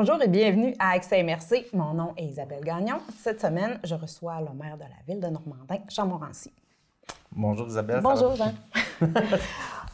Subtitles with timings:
[0.00, 1.70] Bonjour et bienvenue à Accès MRC.
[1.72, 2.98] Mon nom est Isabelle Gagnon.
[3.16, 6.52] Cette semaine, je reçois le maire de la ville de Normandin, Jean Morancy.
[7.32, 7.98] Bonjour Isabelle.
[8.00, 8.52] Bonjour Jean.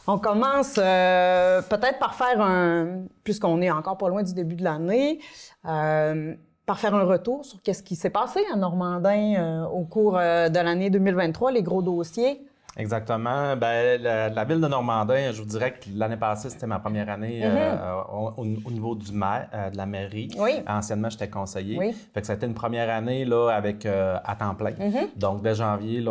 [0.07, 4.63] On commence euh, peut-être par faire un, puisqu'on est encore pas loin du début de
[4.63, 5.21] l'année,
[5.67, 6.35] euh,
[6.67, 10.59] par faire un retour sur qu'est-ce qui s'est passé à Normandin euh, au cours de
[10.59, 12.45] l'année 2023, les gros dossiers.
[12.77, 13.55] Exactement.
[13.55, 17.39] Ben, la, ville de Normandin, je vous dirais que l'année passée, c'était ma première année
[17.45, 17.55] Mhm.
[17.57, 20.29] euh, au, au niveau du maire, euh, de la mairie.
[20.37, 20.61] Oui.
[20.67, 21.77] Anciennement, j'étais conseiller.
[21.79, 21.95] Oui.
[22.13, 24.71] Fait que ça a été une première année là, avec, euh, à temps plein.
[24.77, 25.07] Mhm.
[25.15, 26.03] Donc, dès janvier,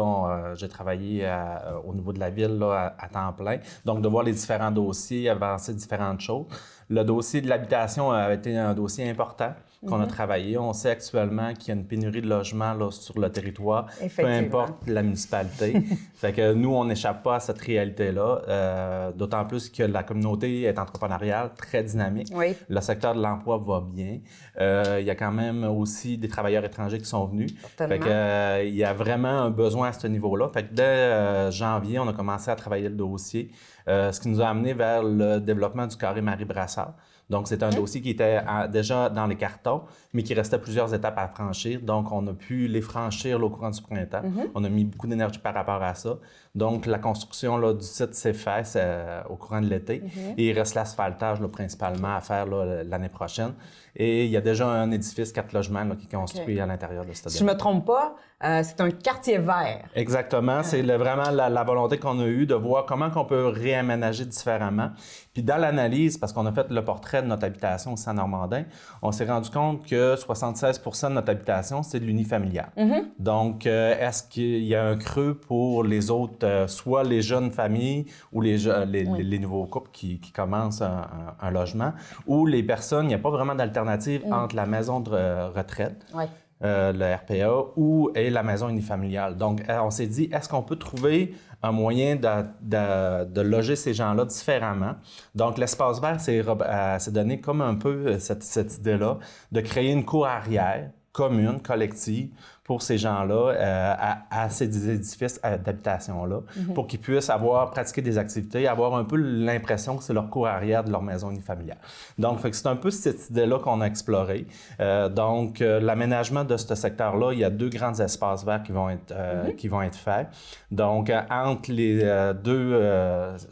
[0.54, 3.58] j'ai travaillé à- au niveau de la ville là, à, à temps plein.
[3.84, 6.46] Donc, de voir les différents dossiers, avancer différentes choses.
[6.88, 9.52] Le dossier de l'habitation a été un dossier important
[9.86, 10.04] qu'on Mhm.
[10.04, 10.58] a travaillé.
[10.58, 14.26] On sait actuellement qu'il y a une pénurie de logements là, sur le territoire, peu
[14.26, 15.72] importe la municipalité.
[16.14, 20.62] fait que nous, on n'échappe pas à cette réalité-là, euh, d'autant plus que la communauté
[20.62, 22.28] est entrepreneuriale, très dynamique.
[22.34, 22.54] Oui.
[22.68, 24.18] Le secteur de l'emploi va bien.
[24.60, 27.54] Euh, il y a quand même aussi des travailleurs étrangers qui sont venus.
[27.76, 30.48] Fait que, euh, il y a vraiment un besoin à ce niveau-là.
[30.52, 33.50] Fait que dès janvier, on a commencé à travailler le dossier,
[33.86, 36.94] ce qui nous a amené vers le développement du carré Marie-Brassard.
[37.30, 40.92] Donc, c'est un dossier qui était à- déjà dans les cartons, mais qui restait plusieurs
[40.92, 41.80] étapes à franchir.
[41.80, 44.22] Donc, on a pu les franchir là, au courant du printemps.
[44.54, 46.18] On a mis beaucoup d'énergie par rapport à ça.
[46.54, 50.02] Donc, la construction là, du site s'est faite euh, au courant de l'été.
[50.36, 53.54] Et il reste l'asphaltage principalement à faire l'année prochaine.
[53.96, 57.04] Et il y a déjà un édifice, quatre logements là, qui est construit à l'intérieur
[57.04, 59.84] de ce Si je me trompe pas, euh, c'est un quartier vert.
[59.94, 60.62] Exactement.
[60.64, 64.90] C'est vraiment la, la volonté qu'on a eue de voir comment on peut réaménager différemment.
[65.34, 68.62] Puis dans l'analyse, parce qu'on a fait le portrait de notre habitation au Saint-Normandin,
[69.02, 72.70] on s'est rendu compte que 76% de notre habitation, c'est de l'unifamilial.
[73.18, 77.50] Donc, euh, est-ce qu'il y a un creux pour les autres, euh, soit les jeunes
[77.50, 80.98] familles ou les, je- les, les- les nouveaux couples qui, qui commencent un,
[81.40, 81.92] un- un logement,
[82.28, 85.96] ou les personnes, il n'y a pas vraiment d'alternative entre la maison de euh, retraite
[86.14, 86.28] Ouais.
[86.64, 89.36] Euh, le RPA ou et la maison unifamiliale.
[89.36, 94.24] Donc, euh, on s'est dit, est-ce qu'on peut trouver un moyen de, loger ces gens-là
[94.24, 94.94] différemment?
[95.34, 99.18] Donc, l'espace vert s'est euh, donné comme un peu cette, cette idée-là
[99.52, 102.30] de créer une cour arrière commune, collective,
[102.64, 106.38] pour ces gens-là, euh, à, à ces édifices d'habitation-là,
[106.74, 110.46] pour qu'ils puissent avoir, pratiquer des activités, avoir un peu l'impression que c'est leur cour
[110.46, 111.76] arrière de leur maison unifamiliale.
[112.18, 114.46] Donc, c'est un peu cette idée-là qu'on a explorée.
[114.80, 118.72] Euh, donc, euh, l'aménagement de ce secteur-là, il y a deux grands espaces verts qui
[118.72, 120.28] vont être, euh, qui vont être faits.
[120.70, 121.98] Donc, entre les
[122.42, 122.80] deux,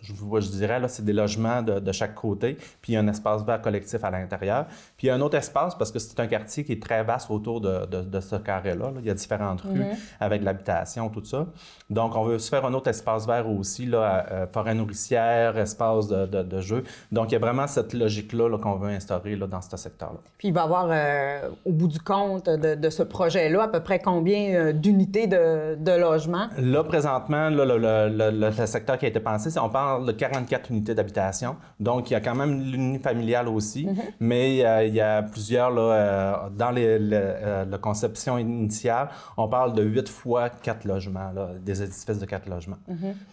[0.02, 3.08] je, dirais, là, c'est des logements de, de chaque côté, puis il y a un
[3.08, 4.66] espace vert collectif à l'intérieur.
[4.96, 7.02] Puis il y a un autre espace, parce que c'est un quartier qui est très
[7.04, 8.90] vaste autour de, de- de ce carré-là.
[8.90, 9.01] là.
[9.02, 9.84] Il y a différentes rues
[10.20, 11.46] avec l'habitation, tout ça.
[11.90, 15.58] Donc, on veut se faire un autre espace vert aussi, là, à- euh, forêt nourricière,
[15.58, 16.84] espace de, de, de jeu.
[17.10, 20.18] Donc, il y a vraiment cette logique-là là, qu'on veut instaurer là, dans ce secteur-là.
[20.38, 23.68] Puis il va y avoir, euh, au bout du compte de, de ce projet-là, à
[23.68, 26.46] peu près combien euh, d'unités de, de logement?
[26.58, 29.68] Là, présentement, là, le, le- le- le- le secteur qui a été pensé, c'est on
[29.68, 31.56] parle de 44 unités d'habitation.
[31.80, 33.88] Donc, il y a quand même l'unifamilial aussi,
[34.20, 38.91] mais euh, il y a plusieurs, là, euh, dans les, le- la conception initiale,
[39.36, 42.76] on parle de 8 fois 4 logements, là, des édifices de 4 logements.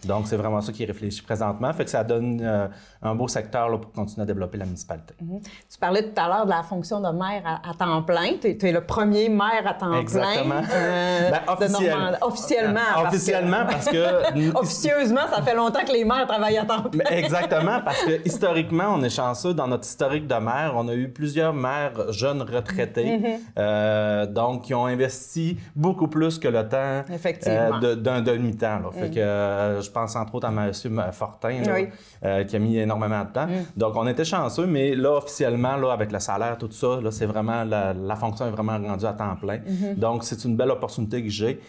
[0.04, 1.72] Donc, c'est vraiment ça qui est réfléchi présentement.
[1.72, 2.66] Fait que ça donne euh,
[3.02, 5.14] un beau secteur là, pour continuer à développer la municipalité.
[5.18, 8.32] Tu parlais tout à l'heure de la fonction de maire à, à temps plein.
[8.40, 10.60] Tu es, le premier maire à temps Exactement.
[10.62, 10.70] plein.
[10.72, 12.18] euh, Ben, officiel-.
[12.22, 12.80] Officiellement.
[12.94, 14.54] parce Officiellement, parce que...
[14.58, 17.04] Officieusement, ça fait longtemps que les maires travaillent à temps plein.
[17.10, 19.54] Exactement, parce que historiquement, on est chanceux.
[19.54, 23.38] Dans notre historique de maire, on a eu plusieurs maires jeunes retraités, Mm-hmm.
[23.58, 27.04] euh, donc qui ont investi beaucoup plus que le temps
[27.46, 28.90] euh, de- d'un demi-temps.
[28.92, 30.72] Fait que euh, je pense entre autres à M.
[31.12, 31.88] Fortin, là, Oui.
[32.24, 33.46] euh, qui a mis énormément de temps.
[33.76, 37.26] Donc, on était chanceux, mais là, officiellement, là, avec le salaire, tout ça, là, c'est
[37.26, 39.60] vraiment la, la fonction est vraiment rendue à temps plein.
[39.96, 41.60] Donc, c'est une belle opportunité que j'ai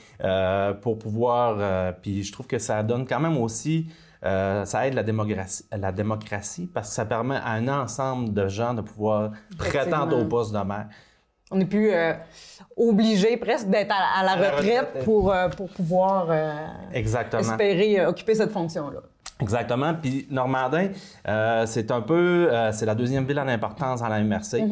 [0.82, 1.94] pour pouvoir.
[2.02, 3.88] puis, je trouve que ça donne quand même aussi.
[4.24, 8.48] euh, ça aide la démocratie, la démocratie parce que ça permet à un ensemble de
[8.48, 10.88] gens de pouvoir prétendre au poste de maire.
[11.52, 12.14] On n'est plus euh,
[12.78, 16.54] obligé presque d'être à, à la À retraite pour, euh, pour pouvoir euh,
[16.94, 17.42] Exactement.
[17.42, 19.00] espérer occuper cette fonction-là.
[19.42, 19.94] Exactement.
[20.02, 20.90] Puis Normandin,
[21.66, 24.64] c'est un peu, c'est la deuxième ville en importance dans la MRC.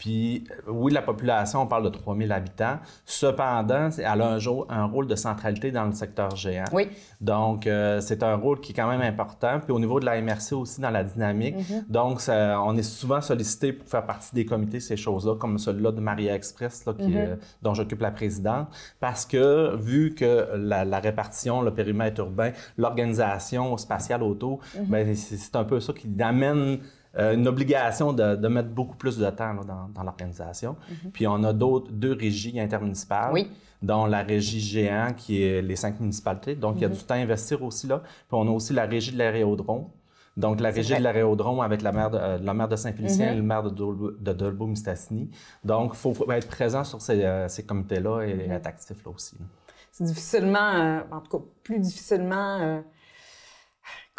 [0.00, 2.78] Puis euh, oui, la population, on parle de 3000 habitants.
[3.04, 6.64] Cependant, elle a un, jour, un rôle de centralité dans le secteur géant.
[6.72, 6.88] Oui.
[7.20, 9.60] Donc, euh, c'est un rôle qui est quand même important.
[9.62, 11.56] Puis au niveau de la MRC aussi, dans la dynamique.
[11.88, 15.92] Donc, ça- on est souvent sollicité pour faire partie des comités, ces choses-là, comme celui-là
[15.92, 18.68] de Maria Express, là, qui, euh, dont j'occupe la présidente.
[19.00, 25.36] Parce que, vu que la, la répartition, le périmètre urbain, l'organisation spatiale auto, ben, c'est
[25.36, 26.78] c'est un peu ça qui amène
[27.18, 30.76] euh, une obligation de, de mettre beaucoup plus de temps là, dans, dans l'organisation.
[31.12, 33.50] Puis on a d'autres, deux régies intermunicipales, Oui.
[33.82, 36.54] dont la régie géant, qui est les cinq municipalités.
[36.54, 37.98] Donc, il y a du temps à investir aussi là.
[38.00, 39.86] Puis on a aussi la régie de l'aérodrome.
[40.36, 41.00] Donc, la régie vrai.
[41.00, 43.70] de l'aérodrome avec la maire de, euh, la maire de Saint-Félicien et le maire de,
[43.70, 45.28] Dolbo- de Dolbeau-Mistassini.
[45.64, 49.10] Donc, il faut, faut être présent sur ces, euh, ces comités-là et être actif là
[49.12, 49.36] aussi.
[49.90, 52.58] C'est difficilement, en tout cas, plus difficilement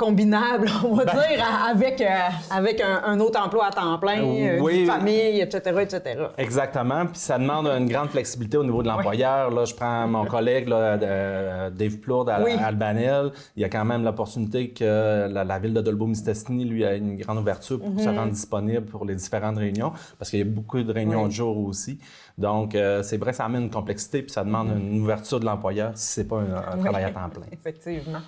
[0.06, 2.06] combinable, on va dire, à- avec, euh,
[2.50, 4.82] avec un, un autre emploi à temps plein, euh, Oui.
[4.82, 6.02] une famille, etc., etc.
[6.38, 7.06] Exactement.
[7.06, 9.52] Puis ça demande une grande flexibilité au niveau de l'employeur.
[9.52, 12.52] Là, je prends mon collègue là, euh, Dave Plourde à, Oui.
[12.60, 13.32] à Albanel.
[13.56, 17.16] Il y a quand même l'opportunité que la, la ville de Dolbeau-Mistassini lui a une
[17.18, 20.82] grande ouverture pour se rendre disponible pour les différentes réunions, parce qu'il y a beaucoup
[20.82, 22.00] de réunions de jour aussi.
[22.38, 25.92] Donc, euh, c'est vrai, ça amène une complexité, puis ça demande une ouverture de l'employeur
[25.96, 27.44] si c'est pas un, un travail à temps plein.
[27.52, 28.20] Effectivement.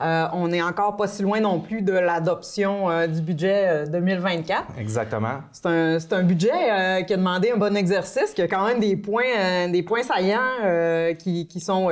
[0.00, 3.86] Euh, on n'est encore pas si loin non plus de l'adoption euh, du budget euh,
[3.86, 4.78] 2024.
[4.78, 5.40] Exactement.
[5.52, 8.96] C'est un, budget euh, qui a demandé un bon exercice, qui a quand même des
[8.96, 11.90] points, euh, des points saillants euh, qui, qui sont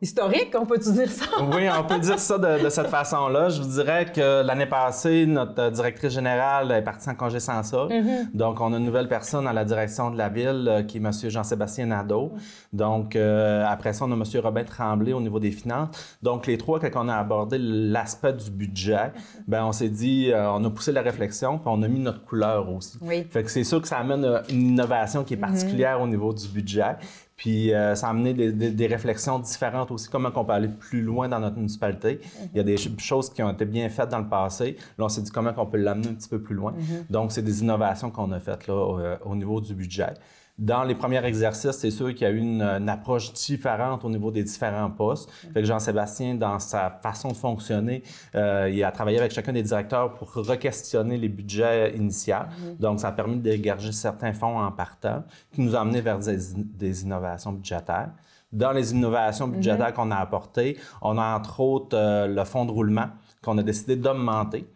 [0.00, 1.24] historiques, on peut-tu dire ça?
[1.52, 3.48] Oui, on peut dire ça de, de cette façon-là.
[3.48, 7.62] Je vous dirais que l'année passée, notre euh, directrice générale est partie en congé sans
[7.62, 7.92] solde.
[8.32, 11.00] Donc, on a une nouvelle personne à la direction de la ville euh, qui est
[11.00, 11.10] M.
[11.12, 12.32] Jean-Sébastien Nadeau.
[12.72, 14.22] Donc, euh, après ça, on a M.
[14.42, 15.88] Robin Tremblay au niveau des finances.
[16.22, 19.12] Donc, les trois, quand on a abordé l'aspect du budget,
[19.48, 22.24] ben on s'est dit, euh, on a poussé la réflexion, puis on a mis notre
[22.24, 22.98] couleur aussi.
[23.00, 23.26] Oui.
[23.30, 26.46] Fait que c'est sûr que ça amène une innovation qui est particulière au niveau du
[26.48, 26.96] budget.
[27.38, 30.68] Puis euh, ça a amené des, des- des réflexions différentes aussi, comment on peut aller
[30.68, 32.20] plus loin dans notre municipalité.
[32.52, 34.76] Il y a des ch- choses qui ont été bien faites dans le passé.
[34.98, 36.74] Là, on s'est dit comment on peut l'amener un petit peu plus loin.
[37.08, 40.14] Donc, c'est des innovations qu'on a faites là, au, euh, au niveau du budget.
[40.58, 44.10] Dans les premiers exercices, c'est sûr qu'il y a eu une, une approche différente au
[44.10, 45.30] niveau des différents postes.
[45.54, 48.02] Fait que Jean-Sébastien, dans sa façon de fonctionner,
[48.34, 52.34] euh, il a travaillé avec chacun des directeurs pour re-questionner les budgets initiaux.
[52.80, 55.22] Donc, ça a permis de dégager certains fonds en partant,
[55.52, 58.10] qui nous a amenés vers des, des innovations budgétaires.
[58.50, 62.72] Dans les innovations budgétaires qu'on a apportées, on a entre autres euh, le fonds de
[62.72, 63.06] roulement
[63.42, 64.66] qu'on a décidé d'augmenter.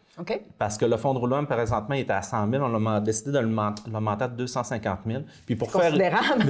[0.58, 2.62] Parce que le fonds de roulement, présentement, il était à 100 000.
[2.62, 5.22] On a décidé de l'augmenter à 250 000.
[5.46, 5.94] Puis pour faire...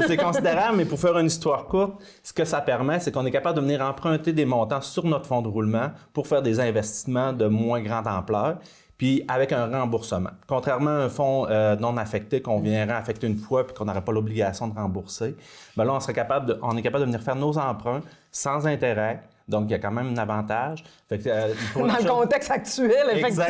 [0.09, 3.31] C'est considérable, mais pour faire une histoire courte, ce que ça permet, c'est qu'on est
[3.31, 7.33] capable de venir emprunter des montants sur notre fonds de roulement pour faire des investissements
[7.33, 8.59] de moins grande ampleur,
[8.99, 10.31] puis avec un remboursement.
[10.47, 14.05] Contrairement à un fonds euh, non affecté qu'on viendrait affecter une fois puis qu'on n'aurait
[14.05, 15.37] pas l'obligation de rembourser,
[15.77, 18.67] ben là, on, serait capable de, on est capable de venir faire nos emprunts sans
[18.67, 19.23] intérêt.
[19.49, 20.85] Donc, il y a quand même un avantage.
[21.09, 23.45] Fait que, euh, pour Dans le contexte actuel, effectivement.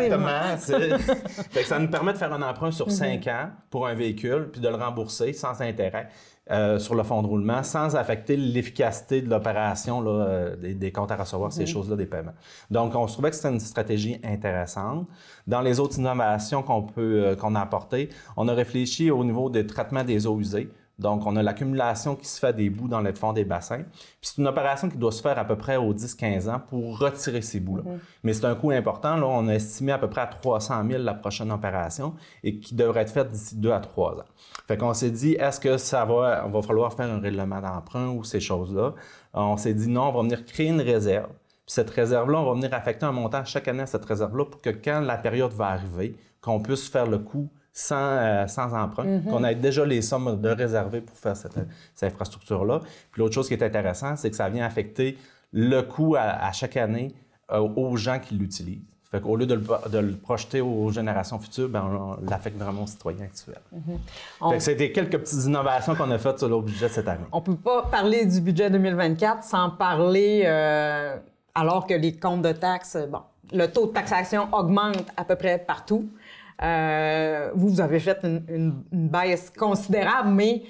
[0.57, 0.57] Exactement.
[0.59, 0.99] c'est-
[1.51, 4.49] fait que ça nous permet de faire un emprunt sur 5 ans pour un véhicule,
[4.51, 6.09] puis de le rembourser sans intérêt
[6.51, 10.91] euh, sur le fonds de roulement, sans affecter l'efficacité de l'opération, là, euh, des, des
[10.91, 12.35] comptes à recevoir, ces choses-là, des paiements.
[12.71, 15.07] Donc, on se trouvait que c'était une stratégie intéressante.
[15.47, 19.67] Dans les autres innovations qu'on peut qu'on a apportées, on a réfléchi au niveau des
[19.67, 20.69] traitements des eaux usées.
[21.03, 23.83] Donc, on a l'accumulation qui se fait des bouts dans le fond des bassins.
[23.83, 26.99] Puis c'est une opération qui doit se faire à peu près aux 10-15 ans pour
[26.99, 27.83] retirer ces bouts-là.
[28.23, 29.17] Mais c'est un coût important.
[29.17, 32.75] Là, on a estimé à peu près à 300 000 la prochaine opération et qui
[32.75, 34.25] devrait être faite d'ici 2 à 3 ans.
[34.69, 38.09] Fait qu'on s'est dit, est-ce que ça va, on va falloir faire un règlement d'emprunt
[38.11, 38.95] ou ces choses-là?
[39.35, 41.31] On s'est dit, non, on va venir créer une réserve.
[41.67, 44.61] Puis cette réserve-là, on va venir affecter un montant chaque année à cette réserve-là pour
[44.61, 49.21] que quand la période va arriver, qu'on puisse faire le coût sans, euh, sans emprunt,
[49.31, 51.59] qu'on ait déjà les sommes de réserver pour faire cette,
[51.95, 52.81] cette infrastructure-là.
[53.13, 55.17] Puis l'autre chose qui est intéressant, c'est que ça vient affecter
[55.53, 57.15] le coût à, à chaque année
[57.51, 58.83] euh, aux gens qui l'utilisent.
[59.11, 62.85] Fait qu'au lieu de le, de le projeter aux générations futures, ben on, l'affecte vraiment
[62.85, 63.61] aux citoyens actuels.
[64.41, 67.25] On- Fait que c'était quelques petites innovations qu'on a faites sur le budget cette année.
[67.31, 71.17] On peut pas parler du budget 2024 sans parler, euh,
[71.55, 73.21] alors que les comptes de taxes, bon,
[73.53, 76.09] le taux de taxation augmente à peu près partout.
[76.63, 80.63] Euh, vous, vous avez fait une, une- une baisse considérable, mais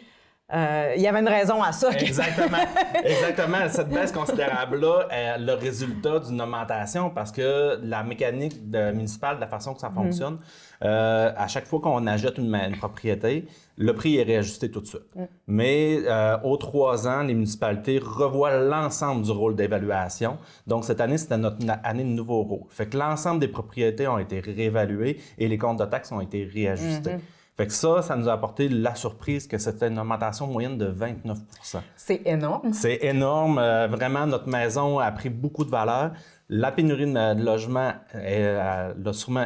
[0.55, 1.91] euh, il y avait une raison à ça.
[1.93, 2.59] Exactement.
[3.05, 3.59] Exactement.
[3.69, 9.41] Cette baisse considérable-là est le résultat d'une augmentation parce que la mécanique de- municipale, de
[9.41, 10.39] la façon que ça fonctionne,
[10.85, 13.47] euh, à chaque fois qu'on achète une, propriété,
[13.79, 15.07] le prix est réajusté tout de suite.
[15.47, 20.37] Mais euh, aux trois ans, les municipalités revoient l'ensemble du rôle d'évaluation.
[20.67, 22.65] Donc, cette année, c'était notre année de nouveau rôle.
[22.69, 26.45] Fait que l'ensemble des propriétés ont été réévaluées et les comptes de taxes ont été
[26.53, 27.17] réajustés.
[27.63, 30.87] Fait que ça, ça nous a apporté la surprise que c'était une augmentation moyenne de
[30.87, 31.39] 29
[31.95, 32.73] C'est énorme.
[32.73, 33.59] c'est énorme.
[33.59, 36.11] Euh, vraiment, notre maison a pris beaucoup de valeur.
[36.49, 38.93] La pénurie de, de logement, euh,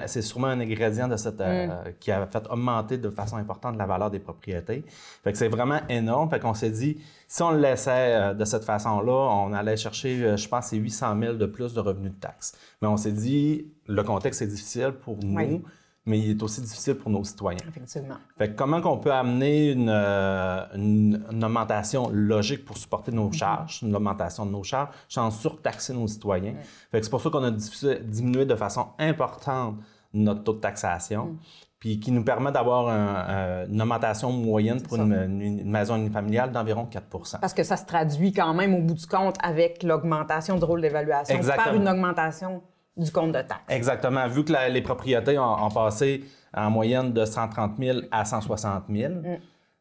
[0.06, 1.68] c'est sûrement un ingrédient de cette, euh,
[2.00, 4.82] qui a fait augmenter de façon importante la valeur des propriétés.
[5.22, 6.30] Fait que c'est vraiment énorme.
[6.30, 6.96] Fait qu'on s'est dit,
[7.28, 11.20] si on le laissait euh, de cette façon-là, on allait chercher, je pense, c'est 800
[11.20, 12.56] 000 de plus de revenus de taxes.
[12.80, 15.36] Mais on s'est dit, le contexte est difficile pour nous.
[15.36, 15.62] Oui.
[16.06, 17.58] Mais il est aussi difficile pour nos citoyens.
[17.68, 18.14] Effectivement.
[18.38, 23.30] Fait que comment qu'on peut amener une, euh, une- une augmentation logique pour supporter nos
[23.32, 26.54] charges, une augmentation de nos charges, sans surtaxer nos citoyens?
[26.90, 29.76] Fait que c'est pour ça qu'on a diminué de façon importante
[30.14, 31.36] notre taux de taxation,
[31.78, 36.86] puis qui nous permet d'avoir un- euh, une augmentation moyenne pour une, maison unifamiliale d'environ
[36.86, 40.64] 4% Parce que ça se traduit quand même au bout du compte avec l'augmentation du
[40.64, 42.62] rôle d'évaluation par une augmentation
[42.96, 43.62] du compte de taxes.
[43.68, 44.26] Exactement.
[44.28, 46.24] Vu que la- les propriétés ont, ont passé
[46.54, 49.36] en moyenne de 130 000 à 160 000, Mm.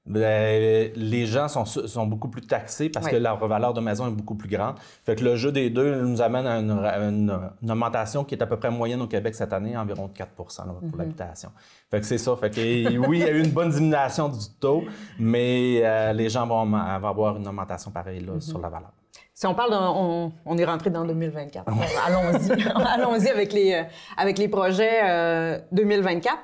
[0.07, 3.13] ben, les gens sont, beaucoup plus taxés parce Oui.
[3.13, 4.75] que leur valeur de maison est beaucoup plus grande.
[5.03, 8.35] Fait que le jeu des deux nous amène à une, à une- une augmentation qui
[8.35, 10.29] est à peu près moyenne au Québec cette année, environ de 4
[10.65, 10.97] là, pour Mm-hmm.
[10.97, 11.49] l'habitation.
[11.89, 12.35] Fait que c'est ça.
[12.35, 12.59] Fait que
[13.07, 14.83] oui, il y a eu une bonne diminution du taux,
[15.17, 18.41] mais euh, les gens vont, vont avoir une augmentation pareille là, Mm-hmm.
[18.41, 18.91] sur la valeur.
[19.33, 21.65] Si on parle, on, on est rentré dans 2024.
[21.65, 23.83] Bon, Allons-y, allons-y avec les euh,
[24.17, 26.37] avec les projets euh, 2024.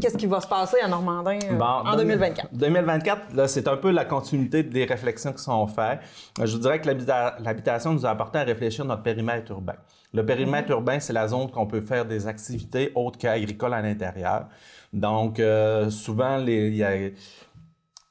[0.00, 3.68] Qu'est-ce qui va se passer à Normandin euh, Bon, en deux- 2024 2024, là, c'est
[3.68, 5.98] un peu la continuité des réflexions qui sont faites.
[6.40, 9.74] Euh, Je vous dirais que l'habita- l'habitation nous a apporté à réfléchir notre périmètre urbain.
[10.14, 14.46] Le périmètre urbain, c'est la zone qu'on peut faire des activités autres qu'agricoles à l'intérieur.
[14.94, 16.92] Donc, euh, souvent, les- il y a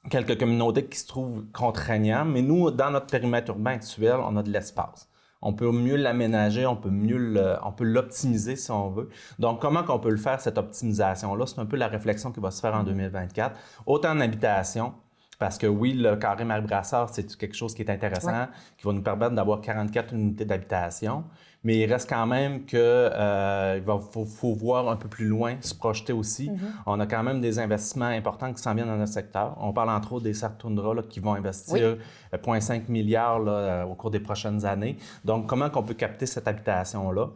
[0.10, 4.44] quelques communautés qui se trouvent contraignantes, mais nous, dans notre périmètre urbain actuel, on a
[4.44, 5.08] de l'espace.
[5.44, 9.10] On peut mieux l'aménager, on peut mieux le- on peut l'optimiser si on veut.
[9.40, 11.46] Donc, comment qu'on peut le faire, cette optimisation-là?
[11.48, 13.56] C'est un peu la réflexion qui va se faire en 2024.
[13.88, 14.94] Autant en habitation,
[15.40, 19.02] parce que oui, le carré Marie-Brassard, c'est quelque chose qui est intéressant, qui va nous
[19.02, 21.24] permettre d'avoir 44 unités d'habitation.
[21.64, 25.28] Mais il reste quand même que euh, il va, faut, faut voir un peu plus
[25.28, 26.50] loin, se projeter aussi.
[26.88, 29.56] On a quand même des investissements importants qui s'en viennent dans notre secteur.
[29.60, 31.96] On parle entre autres des Sartundra là, qui vont investir euh,
[32.34, 34.98] 0,5 milliards là, euh, au cours des prochaines années.
[35.24, 37.30] Donc, comment qu'on peut capter cette habitation-là?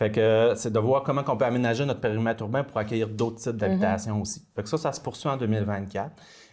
[0.00, 3.08] Fait que euh, c'est de voir comment on peut aménager notre périmètre urbain pour accueillir
[3.08, 4.42] d'autres types d'habitations aussi.
[4.56, 6.10] Fait que ça, ça se poursuit en 2024.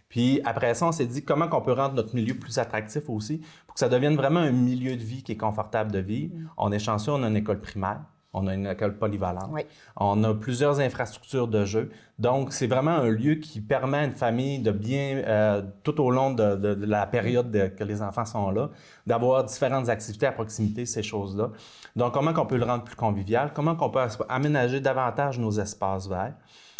[0.09, 3.41] Puis après ça, on s'est dit comment on peut rendre notre milieu plus attractif aussi
[3.65, 6.33] pour que ça devienne vraiment un milieu de vie qui est confortable de vivre.
[6.57, 7.99] On est chanceux, on a une école primaire,
[8.33, 9.61] on a une école polyvalente, Oui.
[9.97, 11.89] on a plusieurs infrastructures de jeu.
[12.19, 16.09] Donc, c'est vraiment un lieu qui permet à une famille de bien, euh, tout au
[16.09, 18.69] long de, de- de la période de- que les enfants sont là,
[19.07, 21.49] d'avoir différentes activités à proximité, ces choses-là.
[21.95, 23.51] Donc, comment on peut le rendre plus convivial?
[23.53, 23.99] Comment on peut
[24.29, 26.33] aménager davantage nos espaces verts?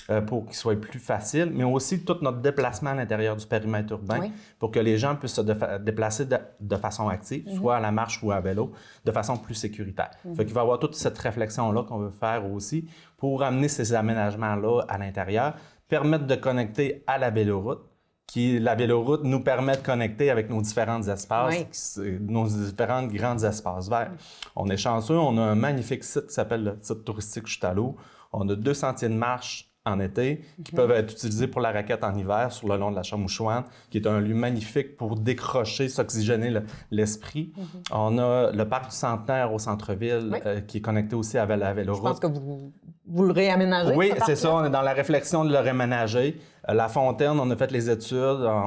[0.09, 3.91] Euh, pour qu'ils soient plus faciles, mais aussi tout notre déplacement à l'intérieur du périmètre
[3.93, 4.31] urbain Oui.
[4.59, 8.21] pour que les gens puissent se déplacer de, de façon active, soit à la marche
[8.23, 8.71] ou à vélo,
[9.05, 10.11] de façon plus sécuritaire.
[10.35, 12.87] Fait qu'il va y avoir toute cette réflexion-là qu'on veut faire aussi
[13.17, 15.55] pour amener ces aménagements-là à l'intérieur,
[15.87, 17.81] permettre de connecter à la véloroute,
[18.27, 22.17] qui, la véloroute nous permet de connecter avec nos différents espaces, Oui.
[22.19, 24.11] nos différents grands espaces verts.
[24.55, 27.95] On est chanceux, on a un magnifique site qui s'appelle le site touristique Chutalo.
[28.33, 32.03] On a deux sentiers de marche en été qui peuvent être utilisés pour la raquette
[32.03, 35.87] en hiver sur le long de la Chamouchouane, qui est un lieu magnifique pour décrocher,
[35.89, 37.51] s'oxygéner le- l'esprit.
[37.91, 40.39] On a le parc du Centenaire au centre-ville Oui.
[40.45, 42.03] euh, qui est connecté aussi avec la Je véloroute.
[42.03, 42.71] pense que vous,
[43.09, 43.95] vous le réaménagez.
[43.95, 44.53] Oui, ce c'est ça.
[44.53, 46.37] On est dans la réflexion de le réménager.
[46.69, 48.17] Euh, La fontaine, on a fait les études.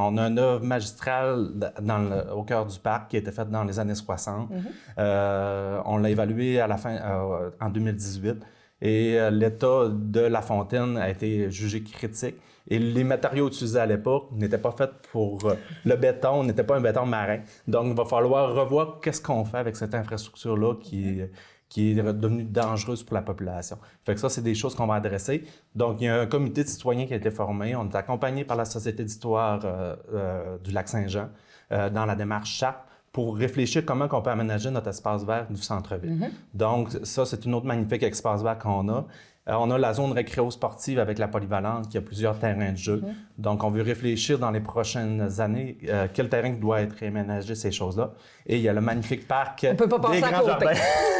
[0.09, 3.31] On a une œuvre magistrale d- dans le- au cœur du parc qui a été
[3.31, 4.49] faite dans les années 60.
[4.99, 8.43] Euh, on l'a évalué à la fin, euh, en 2018.
[8.83, 12.37] Et euh, l'état de la fontaine a été jugé critique.
[12.69, 16.77] Et les matériaux utilisés à l'époque n'étaient pas faits pour euh, le béton, n'était pas
[16.77, 17.41] un béton marin.
[17.67, 23.03] Donc, il va falloir revoir qu'est-ce qu'on fait avec cette infrastructure-là qui est, devenue dangereuse
[23.03, 23.79] pour la population.
[24.05, 25.45] Fait ça, c'est des choses qu'on va adresser.
[25.75, 27.75] Donc, il y a un comité de citoyens qui a été formé.
[27.77, 31.29] On est accompagné par la Société d'histoire euh, du Lac-Saint-Jean
[31.71, 36.31] dans la démarche CHAP pour réfléchir comment on peut aménager notre espace vert du centre-ville.
[36.55, 39.07] Donc, ça, c'est une autre magnifique espace vert qu'on a.
[39.49, 43.03] Euh, on a la zone récréo-sportive avec la polyvalente qui a plusieurs terrains de jeu.
[43.39, 47.73] Donc, on veut réfléchir dans les prochaines années euh, quel terrain doit être réaménagé, ces
[47.73, 48.13] choses-là.
[48.47, 50.67] Et il y a le magnifique parc On peut pas des à côté.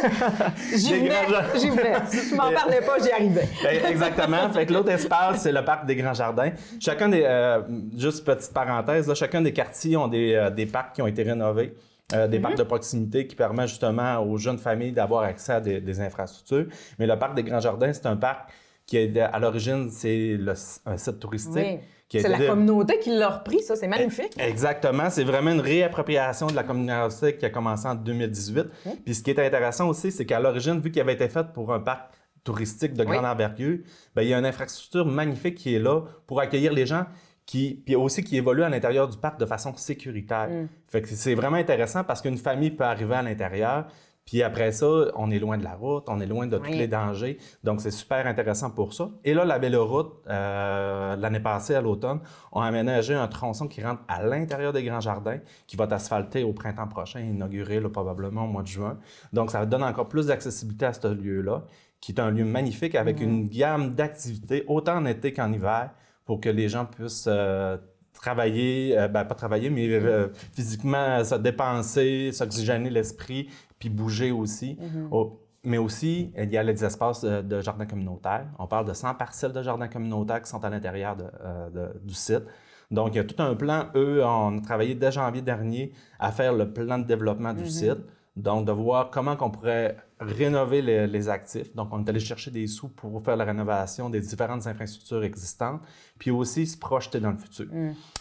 [0.75, 1.93] J'y venais, j'y venais.
[2.07, 3.47] Si tu m'en parlais pas, j'y arrivais.
[3.63, 4.49] Ben, Exactement.
[4.51, 6.51] Fait que l'autre espace, c'est le parc des Grands Jardins.
[6.79, 7.61] Chacun des, euh,
[7.97, 11.23] juste petite parenthèse, là, chacun des quartiers ont des, euh, des parcs qui ont été
[11.23, 11.75] rénovés.
[12.13, 15.81] Euh, des parcs de proximité qui permettent justement aux jeunes familles d'avoir accès à des,
[15.81, 16.65] des infrastructures.
[16.99, 18.49] Mais le parc des Grands Jardins, c'est un parc
[18.85, 20.37] qui est à l'origine, c'est
[20.85, 21.55] un site touristique.
[21.55, 21.79] Oui.
[22.19, 24.33] C'est la communauté qui l'a repris, ça, c'est magnifique.
[24.37, 25.09] Exactement.
[25.09, 28.65] C'est vraiment une réappropriation de la communauté qui a commencé en 2018.
[29.05, 31.73] Puis ce qui est intéressant aussi, c'est qu'à l'origine, vu qu'il avait été fait pour
[31.73, 32.11] un parc
[32.43, 33.29] touristique de grande Oui.
[33.29, 33.77] envergure,
[34.13, 37.05] ben, il y a une infrastructure magnifique qui est là pour accueillir les gens
[37.51, 40.47] qui, puis aussi qui évolue à l'intérieur du parc de façon sécuritaire.
[40.87, 43.87] Fait que c'est vraiment intéressant parce qu'une famille peut arriver à l'intérieur,
[44.25, 46.87] Puis après ça, on est loin de la route, on est loin de tous les
[46.87, 47.37] dangers.
[47.63, 49.09] Donc, c'est super intéressant pour ça.
[49.23, 52.19] Et là, la belle route, euh, l'année passée, à l'automne,
[52.51, 55.93] on a aménagé un tronçon qui rentre à l'intérieur des grands jardins, qui va être
[55.93, 58.99] asphalté au printemps prochain, inauguré là, probablement au mois de juin.
[59.33, 61.65] Donc, ça donne encore plus d'accessibilité à ce lieu-là,
[61.99, 65.89] qui est un lieu magnifique avec une gamme d'activités, autant en été qu'en hiver,
[66.31, 67.75] pour que les gens puissent euh,
[68.13, 74.77] travailler, euh, ben, pas travailler, mais euh, physiquement se dépenser, s'oxygéner l'esprit, puis bouger aussi.
[75.11, 78.45] Oh, mais aussi, il y a les espaces de, de jardins communautaires.
[78.59, 81.25] On parle de 100 parcelles de jardins communautaires qui sont à l'intérieur de,
[81.73, 82.43] de- du site.
[82.89, 83.87] Donc, il y a tout un plan.
[83.95, 87.99] Eux, on a travaillé dès janvier dernier à faire le plan de développement du site.
[88.37, 91.75] Donc, de voir comment on pourrait rénover les, les actifs.
[91.75, 95.81] Donc, on est allé chercher des sous pour faire la rénovation des différentes infrastructures existantes,
[96.17, 97.65] puis aussi se projeter dans le futur.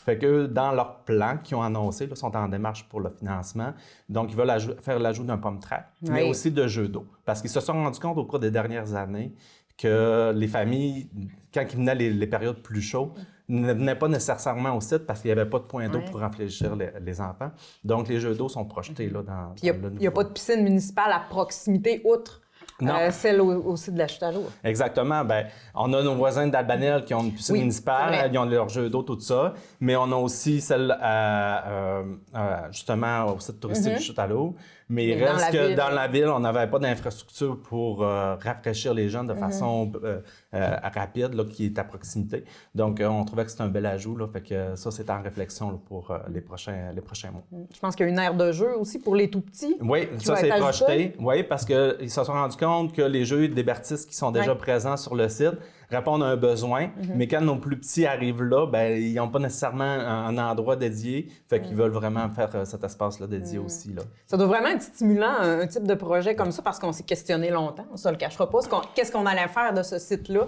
[0.05, 3.73] Fait que dans leur plan qu'ils ont annoncé, là, sont en démarche pour le financement.
[4.09, 4.51] Donc, ils veulent
[4.83, 7.07] faire l'ajout d'un pomme track, mais aussi de jeux d'eau.
[7.25, 9.33] Parce qu'ils se sont rendus compte au cours des dernières années
[9.79, 11.09] que les familles,
[11.55, 13.13] quand ils venaient les, les périodes plus chaudes,
[13.51, 16.05] ne venaient pas nécessairement au site parce qu'il n'y avait pas de point d'eau Ouais.
[16.11, 17.51] pour rafraîchir les, les enfants.
[17.85, 20.63] Donc, les jeux d'eau sont projetés là, dans, Puis il n'y a, pas de piscine
[20.63, 22.41] municipale à proximité, outre
[22.81, 22.95] Non.
[22.95, 24.45] euh, celle au- aussi de la chute à l'eau.
[24.65, 25.25] Exactement.
[25.25, 28.69] Ben, on a nos voisins d'Albanel qui ont une piscine Oui, municipale, ils ont leurs
[28.69, 29.53] jeux d'eau, tout ça.
[29.81, 32.03] Mais on a aussi celle à, euh,
[32.35, 34.55] euh, justement au site touristique du Chute-à-l'eau.
[34.55, 34.80] Mais il Mm-hmm.
[34.91, 35.77] Mais dans reste que ville.
[35.77, 39.39] dans la ville, on n'avait pas d'infrastructure pour euh, rafraîchir les gens de Mm-hmm.
[39.39, 40.21] façon euh,
[40.55, 42.45] euh, rapide, là, qui est à proximité.
[42.75, 44.17] Donc, on trouvait que c'était un bel ajout.
[44.17, 47.45] Là, fait que ça, c'est en réflexion là, pour les, prochains, les prochains mois.
[47.73, 49.77] Je pense qu'il y a une aire de jeu aussi pour les tout petits.
[49.81, 51.15] Oui, ça c'est projeté.
[51.21, 54.59] Oui, parce qu'ils se sont rendus compte que les jeux d'hébertistes qui sont déjà Ouais.
[54.59, 55.55] présents sur le site
[55.91, 57.15] répondent à un besoin, Mm-hmm.
[57.17, 61.29] mais quand nos plus petits arrivent là, ben, ils n'ont pas nécessairement un, endroit dédié.
[61.49, 61.63] Fait Mm.
[61.63, 63.93] qu'ils veulent vraiment faire euh, cet espace-là dédié aussi.
[63.93, 64.03] Là.
[64.27, 67.51] Ça doit vraiment être stimulant, un, type de projet comme ça, parce qu'on s'est questionné
[67.51, 68.61] longtemps, on se le cachera pas.
[68.63, 70.47] Qu'on- Qu'est-ce qu'on allait faire de ce site-là?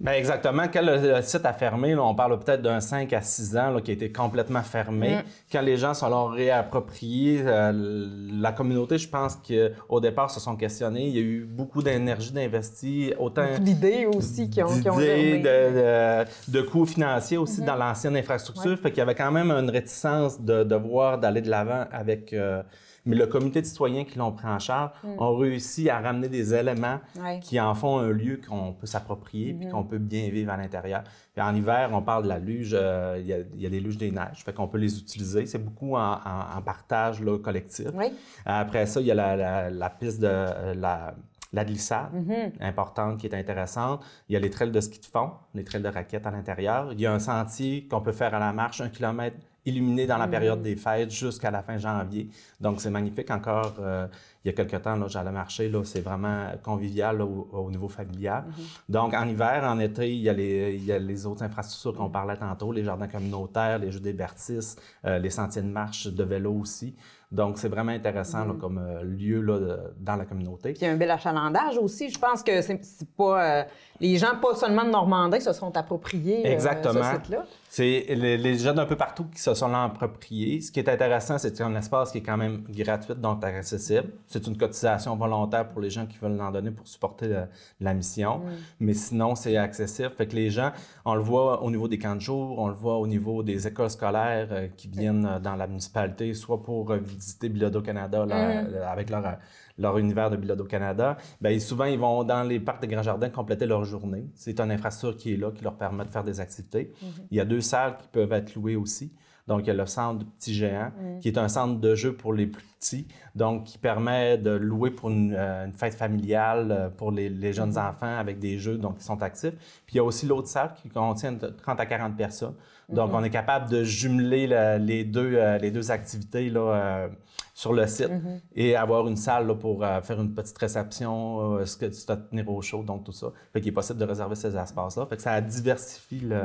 [0.00, 0.64] Ben exactement.
[0.72, 3.70] Quand le, le site a fermé, là, on parle peut-être d'un 5 à 6 ans
[3.72, 5.16] là, qui a été complètement fermé.
[5.16, 5.22] Mm.
[5.50, 8.06] Quand les gens se l'ont réapproprié, euh,
[8.40, 11.06] la communauté, je pense qu'au départ, se sont questionnés.
[11.08, 15.38] Il y a eu beaucoup d'énergie d'investi, autant d'idées aussi qui ont, qui ont germé.
[15.40, 17.40] de, de, de coûts financiers Mm-hmm.
[17.42, 18.78] aussi dans l'ancienne infrastructure.
[18.78, 22.32] Fait qu'il y avait quand même une réticence de, de voir d'aller de l'avant avec.
[22.32, 22.62] euh,
[23.08, 26.54] mais le comité de citoyens qui l'ont pris en charge ont réussi à ramener des
[26.54, 27.20] éléments Mm.
[27.22, 27.36] Ouais.
[27.36, 27.40] Mm-hmm.
[27.40, 31.02] qui en font un lieu qu'on peut s'approprier puis qu'on peut bien vivre à l'intérieur.
[31.34, 33.70] Puis en hiver, on parle de la luge, euh, il y, a, il y a
[33.70, 35.46] des luges des neiges, fait qu'on peut les utiliser.
[35.46, 37.86] C'est beaucoup en, en- en partage là, collectif.
[37.94, 38.06] Oui.
[38.44, 41.14] Après ça, il y a la, la- la piste de euh, la,
[41.52, 42.50] la glissade, Mm-hmm.
[42.62, 44.04] importante, qui est intéressante.
[44.28, 46.92] Il y a les trails de ski de fond, les trails de raquettes à l'intérieur.
[46.92, 49.36] Il y a un sentier qu'on peut faire à la marche, un kilomètre
[49.68, 50.30] illuminé dans la Mm.
[50.30, 52.28] période des fêtes jusqu'à la fin janvier.
[52.60, 53.30] Donc, c'est magnifique.
[53.30, 54.06] Encore, euh,
[54.48, 55.68] il y a quelques temps, là, j'allais marcher.
[55.68, 58.44] Là, c'est vraiment convivial là, au, au niveau familial.
[58.88, 61.94] Donc, en hiver, en été, il y a les, il y a les autres infrastructures
[61.94, 66.24] qu'on parlait tantôt, les jardins communautaires, les jeux d'hébertistes, euh, les sentiers de marche, de
[66.24, 66.94] vélo aussi.
[67.30, 70.72] Donc, c'est vraiment intéressant là, comme euh, lieu là, de- dans la communauté.
[70.72, 72.08] Puis il y a un bel achalandage aussi.
[72.08, 73.44] Je pense que c'est c'est pas.
[73.60, 73.64] euh,
[74.00, 77.02] les gens, pas seulement de Normandie, se sont appropriés euh, Exactement.
[77.02, 77.44] ce site-là.
[77.68, 80.62] C'est les, les gens d'un peu partout qui se sont appropriés.
[80.62, 83.44] Ce qui est intéressant, c'est que c'est un espace qui est quand même gratuit, donc
[83.44, 84.08] accessible.
[84.38, 87.48] C'est une cotisation volontaire pour les gens qui veulent en donner pour supporter la,
[87.80, 88.42] la mission.
[88.78, 90.10] Mais sinon, c'est accessible.
[90.10, 90.70] Fait que les gens,
[91.04, 93.66] on le voit au niveau des camps de jour, on le voit au niveau des
[93.66, 98.24] écoles scolaires euh, qui viennent euh, dans la municipalité, soit pour euh, visiter Bilodo Canada
[98.24, 99.38] là, euh, avec leur,
[99.76, 101.16] leur univers de Bilodo Canada.
[101.40, 104.26] Bien, souvent, ils vont dans les parcs des Grands Jardins compléter leur journée.
[104.34, 106.92] C'est une infrastructure qui est là, qui leur permet de faire des activités.
[107.30, 109.12] Il y a deux salles qui peuvent être louées aussi.
[109.48, 112.32] Donc, il y a le centre Petit Géant, qui est un centre de jeu pour
[112.34, 116.88] les plus petits, donc qui permet de louer pour une, euh, une fête familiale euh,
[116.90, 119.54] pour les, les jeunes enfants avec des jeux donc, qui sont actifs.
[119.86, 122.54] Puis, il y a aussi l'autre salle qui contient de 30 à 40 personnes.
[122.90, 127.08] Donc, on est capable de jumeler la- les, deux, euh, les deux activités là, euh,
[127.54, 128.08] sur le site
[128.54, 132.48] et avoir une salle là, pour faire une petite réception, ce que tu te tenir
[132.48, 133.28] au chaud, donc tout ça.
[133.52, 135.06] Fait qu'il est possible de réserver ces espaces-là.
[135.06, 136.36] Fait que ça diversifie le-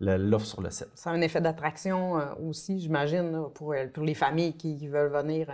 [0.00, 0.88] l'offre sur le site.
[0.94, 4.88] Ça a un effet d'attraction euh, aussi, j'imagine, pour, euh, pour les familles qui, qui
[4.88, 5.48] veulent venir.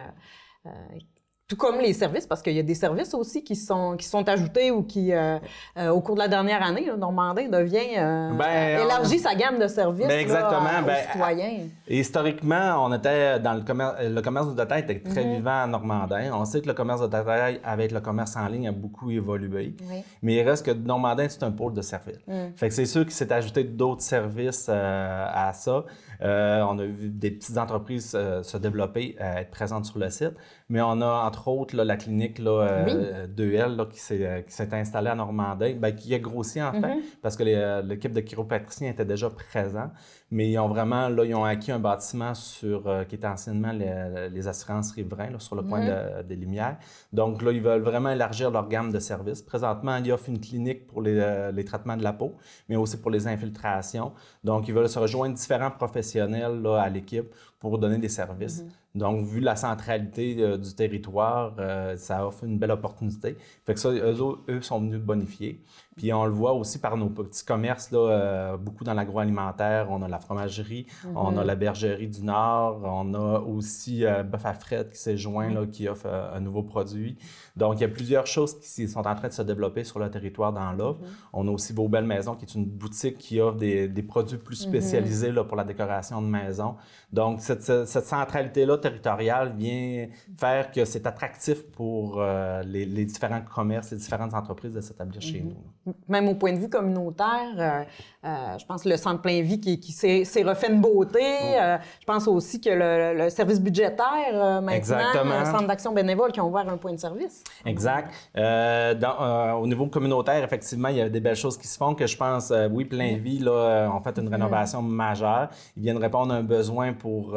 [1.47, 3.97] Euh, euh, tout comme les services, parce qu'il y a des services aussi qui sont,
[3.97, 5.39] qui sont ajoutés ou qui, euh,
[5.79, 9.59] euh, au cours de la dernière année, là, Normandin devient euh, Ben, élargit sa gamme
[9.59, 10.81] de services Ben, là, exactement.
[10.83, 11.59] aux Ben, citoyens.
[11.89, 15.35] Historiquement, on était dans le commerce, le commerce de détail était très Mhm.
[15.37, 16.31] vivant à Normandin.
[16.35, 19.75] On sait que le commerce de détail avec le commerce en ligne a beaucoup évolué.
[19.89, 20.03] Oui.
[20.23, 22.19] Mais il reste que Normandin, c'est un pôle de service.
[22.57, 25.85] Fait que c'est sûr qu'il s'est ajouté d'autres services euh, à ça.
[26.23, 30.11] Euh, on a vu des petites entreprises euh, se développer, euh, être présentes sur le
[30.11, 30.35] site.
[30.69, 32.87] Mais on a, entre autres, la clinique là,
[33.27, 37.01] 2L qui s'est installée à Normandin, ben, qui a grossi en fait, mm-hmm.
[37.23, 39.91] parce que l'équipe de chiropatriciens était déjà présent.
[40.33, 44.49] Mais ils ont vraiment, là, ils ont acquis un bâtiment sur, qui était anciennement les,
[44.49, 46.27] assurances riverains, sur le coin mm-hmm.
[46.27, 46.79] des Lumières.
[47.13, 49.41] Donc là, ils veulent vraiment élargir leur gamme de services.
[49.41, 52.35] Présentement, ils offrent une clinique pour les, les traitements de la peau,
[52.69, 54.13] mais aussi pour les infiltrations.
[54.43, 58.63] Donc, ils veulent se rejoindre différents professionnels là, à l'équipe pour donner des services.
[58.63, 58.87] Mm-hmm.
[58.97, 63.37] Donc, vu la centralité euh, du territoire, euh, ça offre une belle opportunité.
[63.65, 64.17] Fait que ça, eux,
[64.49, 65.63] eux sont venus bonifier.
[65.97, 69.89] Puis on le voit aussi par nos petits commerces, là, euh, beaucoup dans l'agroalimentaire.
[69.91, 71.47] On a la fromagerie, on a mm-hmm.
[71.47, 75.89] la bergerie du Nord, on a aussi Bœuf à Fred qui s'est joint, là, qui
[75.89, 77.17] offre un nouveau produit.
[77.57, 80.11] Donc, il y a plusieurs choses qui sont en train de se développer sur le
[80.11, 81.01] territoire dans l'offre.
[81.01, 81.29] Mm-hmm.
[81.33, 84.57] On a aussi Vos Belles Maisons, qui est une boutique qui offre des, produits plus
[84.57, 86.77] spécialisés là, pour la décoration de maison.
[87.13, 93.91] Donc, cette, cette centralité-là territoriale vient faire que c'est attractif pour euh, les, différents commerces,
[93.91, 95.55] les différentes entreprises de s'établir chez mhm.
[95.86, 95.86] nous.
[96.09, 97.85] Même au point de vue communautaire, euh,
[98.25, 101.21] euh, je pense que le centre plein vie qui, qui s'est refait une beauté.
[101.21, 106.69] je pense aussi que le, service budgétaire, maintenant, le centre d'action bénévole qui ont ouvert
[106.69, 107.43] un point de service.
[107.65, 108.13] Exact.
[108.35, 112.07] Dans, au niveau communautaire, effectivement, il y a des belles choses qui se font que
[112.07, 115.49] je pense, oui, plein vie, là, en fait une rénovation majeure.
[115.77, 117.37] Ils viennent répondre à un besoin pour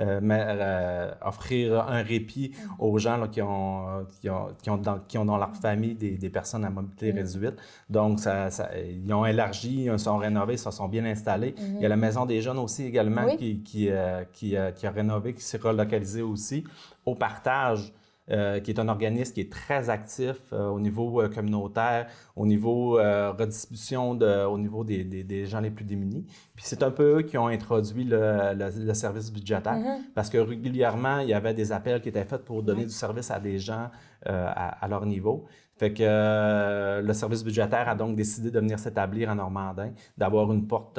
[0.00, 5.24] euh, offrir un répit aux gens qui, ont, qui, ont, qui, ont dans, qui ont
[5.24, 7.16] dans leur famille des, des personnes à mobilité mm.
[7.16, 7.54] réduite.
[7.88, 11.54] Donc, ça, ils ont élargi, ils sont rénovés, ils se sont bien installés.
[11.58, 14.86] Il y a la Maison des jeunes aussi également qui, qui, euh, qui, euh, qui,
[14.86, 16.64] a rénové, qui s'est relocalisé aussi.
[17.04, 17.92] Au partage,
[18.28, 22.44] euh, qui est un organisme qui est très actif euh, au niveau euh, communautaire, au
[22.44, 26.26] niveau redistribution, de, au niveau des, des, gens les plus démunis.
[26.56, 30.12] Puis c'est un peu eux qui ont introduit le, le, service budgétaire mm-hmm.
[30.12, 33.30] parce que régulièrement, il y avait des appels qui étaient faits pour donner du service
[33.30, 33.90] à des gens
[34.24, 35.46] à, à, leur niveau.
[35.76, 40.66] Fait que le service budgétaire a donc décidé de venir s'établir en Normandin, d'avoir une
[40.66, 40.98] porte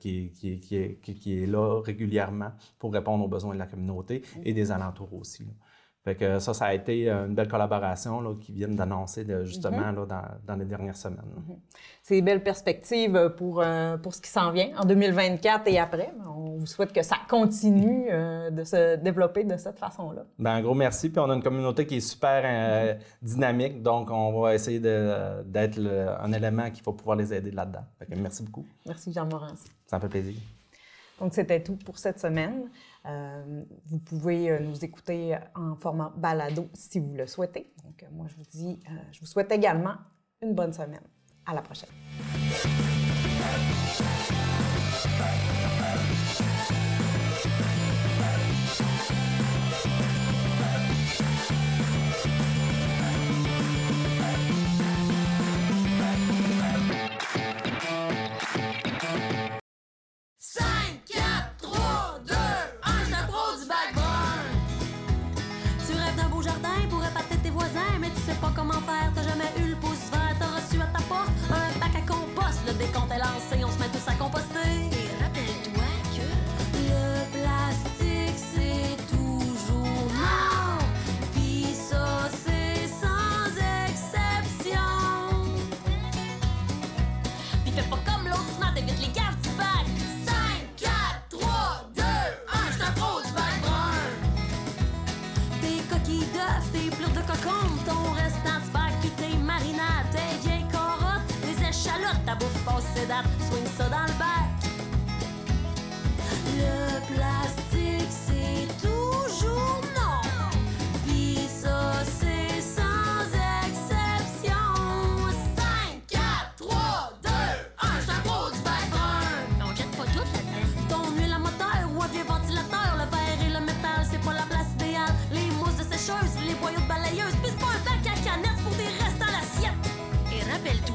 [0.00, 5.12] qui, qui, est, là régulièrement pour répondre aux besoins de la communauté et des alentours
[5.12, 5.46] aussi.
[6.06, 9.90] Fait que ça, ça a été euh, une belle collaboration là, qui viennent d'annoncer justement
[9.90, 10.06] mhm.
[10.08, 11.18] là, dans, les dernières semaines.
[11.36, 11.56] Mhm.
[12.00, 16.14] C'est une belle perspective pour, euh, pour ce qui s'en vient en 2024 et après.
[16.24, 20.22] On vous souhaite que ça continue euh, de se développer de cette façon-là.
[20.38, 21.10] Ben, un gros merci.
[21.10, 23.00] Puis on a une communauté qui est super mhm.
[23.20, 25.80] dynamique, donc on va essayer d'être
[26.20, 27.84] un élément qu'il faut pouvoir les aider là-dedans.
[28.16, 28.64] merci beaucoup.
[28.86, 29.66] Merci Jean Morancy.
[29.88, 30.36] Ça me fait plaisir.
[31.18, 32.70] Donc c'était tout pour cette semaine.
[33.06, 37.72] Euh, vous pouvez euh, nous écouter en format balado si vous le souhaitez.
[37.84, 38.80] Donc, euh, moi, je vous dis,
[39.12, 39.94] je vous souhaite également
[40.42, 41.00] une bonne semaine.
[41.46, 41.90] À la prochaine.
[72.76, 73.22] décompte, elle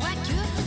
[0.02, 0.61] what you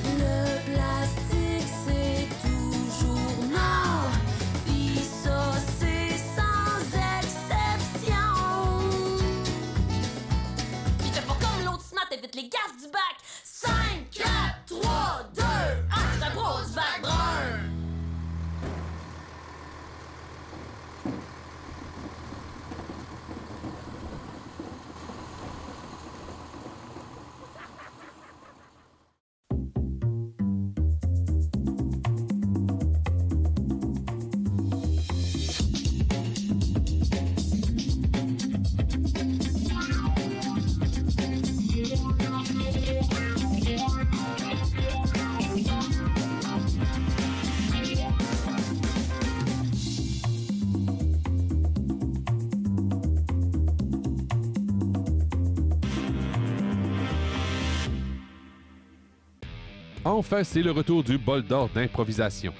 [60.04, 62.52] Enfin, c'est le retour du bol d'or d'improvisation.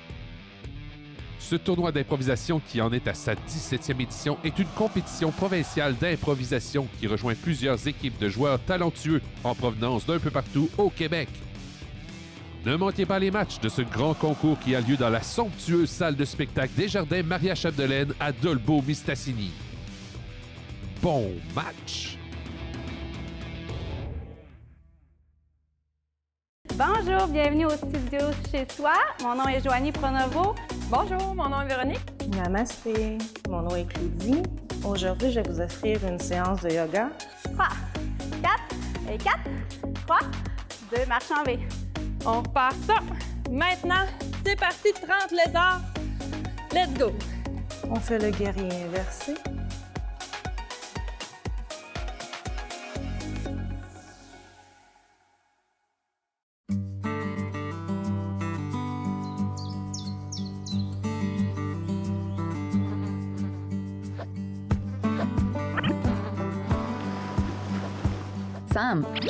[1.39, 6.89] Ce tournoi d'improvisation, qui en est à sa 17e édition, est une compétition provinciale d'improvisation
[6.99, 11.29] qui rejoint plusieurs équipes de joueurs talentueux en provenance d'un peu partout au Québec.
[12.65, 15.91] Ne manquez pas les matchs de ce grand concours qui a lieu dans la somptueuse
[15.91, 19.51] salle de spectacle des Jardins Maria Chapdelaine à Dolbeau-Mistassini.
[21.03, 22.14] Bon match!
[26.77, 28.19] Bonjour, bienvenue au studio
[28.51, 28.95] chez soi.
[29.23, 30.57] Mon nom est Joanie Pronovo.
[30.91, 32.01] Bonjour, mon nom est Véronique.
[32.35, 34.43] Namasté, mon nom est Claudie.
[34.85, 37.11] Aujourd'hui, je vais vous offrir une séance de yoga.
[37.55, 37.69] 3,
[38.43, 39.39] 4, et 4,
[40.05, 40.19] 3,
[40.97, 41.61] 2, marche en V.
[42.27, 42.95] On repart ça.
[43.53, 44.07] Maintenant,
[44.45, 45.81] c'est parti, 30 lézards.
[46.73, 47.13] Let's go.
[47.89, 49.35] On fait le guerrier inversé.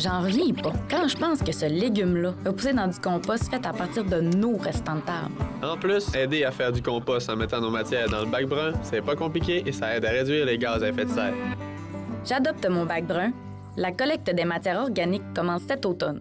[0.01, 0.73] J'en reviens pas.
[0.91, 4.21] Quand je pense que ce légume-là va pousser dans du compost fait à partir de
[4.21, 5.31] nos restants de table.
[5.63, 8.73] En plus, aider à faire du compost en mettant nos matières dans le bac brun,
[8.83, 11.35] c'est pas compliqué et ça aide à réduire les gaz à effet de serre.
[12.25, 13.33] J'adopte mon bac brun.
[13.77, 16.21] La collecte des matières organiques commence cet automne.